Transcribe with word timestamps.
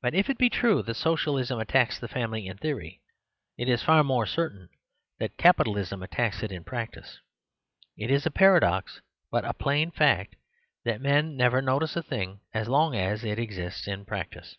But 0.00 0.14
if 0.14 0.30
it 0.30 0.38
be 0.38 0.48
true 0.48 0.84
that 0.84 0.94
Socialism 0.94 1.58
attacks 1.58 1.98
the 1.98 2.06
family 2.06 2.46
in 2.46 2.58
theory, 2.58 3.00
it 3.58 3.68
is 3.68 3.82
far 3.82 4.04
more 4.04 4.24
certain 4.24 4.68
that 5.18 5.36
Capitalism 5.36 6.00
attacks 6.00 6.44
it 6.44 6.52
in 6.52 6.62
practice. 6.62 7.18
It 7.96 8.08
is 8.08 8.24
a 8.24 8.30
paradox, 8.30 9.00
but 9.32 9.44
a 9.44 9.52
plain 9.52 9.90
fact, 9.90 10.36
that 10.84 11.00
men 11.00 11.36
never 11.36 11.60
notice 11.60 11.96
a 11.96 12.04
thing 12.04 12.38
as 12.54 12.68
long 12.68 12.94
as 12.94 13.24
it 13.24 13.40
exists 13.40 13.88
in 13.88 14.04
practice. 14.04 14.54